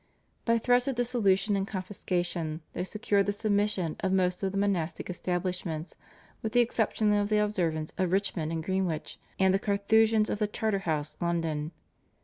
[0.45, 5.11] By threats of dissolution and confiscation they secured the submission of most of the monastic
[5.11, 5.95] establishments
[6.41, 10.47] with the exception of the Observants of Richmond and Greenwich and the Carthusians of the
[10.47, 11.71] Charterhouse, London.